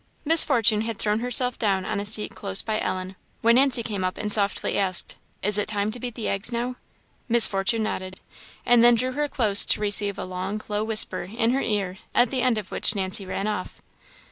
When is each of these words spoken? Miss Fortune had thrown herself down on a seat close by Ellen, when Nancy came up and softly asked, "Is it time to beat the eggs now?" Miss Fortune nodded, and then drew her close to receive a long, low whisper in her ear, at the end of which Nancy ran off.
Miss 0.25 0.43
Fortune 0.43 0.81
had 0.81 0.97
thrown 0.97 1.19
herself 1.19 1.59
down 1.59 1.85
on 1.85 1.99
a 1.99 2.07
seat 2.07 2.33
close 2.33 2.63
by 2.63 2.79
Ellen, 2.79 3.15
when 3.43 3.53
Nancy 3.53 3.83
came 3.83 4.03
up 4.03 4.17
and 4.17 4.33
softly 4.33 4.75
asked, 4.75 5.15
"Is 5.43 5.59
it 5.59 5.67
time 5.67 5.91
to 5.91 5.99
beat 5.99 6.15
the 6.15 6.27
eggs 6.27 6.51
now?" 6.51 6.77
Miss 7.29 7.45
Fortune 7.45 7.83
nodded, 7.83 8.19
and 8.65 8.83
then 8.83 8.95
drew 8.95 9.11
her 9.11 9.27
close 9.27 9.63
to 9.65 9.79
receive 9.79 10.17
a 10.17 10.25
long, 10.25 10.59
low 10.67 10.83
whisper 10.83 11.29
in 11.31 11.51
her 11.51 11.61
ear, 11.61 11.99
at 12.15 12.31
the 12.31 12.41
end 12.41 12.57
of 12.57 12.71
which 12.71 12.95
Nancy 12.95 13.27
ran 13.27 13.45
off. 13.45 13.79